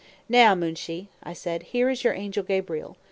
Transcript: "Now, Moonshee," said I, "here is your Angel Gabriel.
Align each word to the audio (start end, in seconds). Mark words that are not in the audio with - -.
"Now, 0.27 0.55
Moonshee," 0.55 1.09
said 1.35 1.61
I, 1.61 1.65
"here 1.65 1.87
is 1.91 2.03
your 2.03 2.15
Angel 2.15 2.41
Gabriel. 2.41 2.97